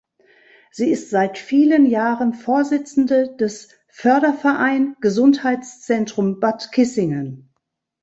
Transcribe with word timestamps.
Sie 0.71 0.89
ist 0.89 1.11
seit 1.11 1.37
vielen 1.37 1.85
Jahren 1.85 2.33
Vorsitzende 2.33 3.35
des 3.35 3.69
"Förderverein 3.87 4.95
Gesundheitszentrum 4.99 6.39
Bad 6.39 6.71
Kissingen". 6.71 7.53